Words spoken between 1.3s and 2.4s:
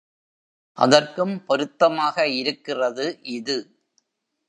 பொருத்தமாக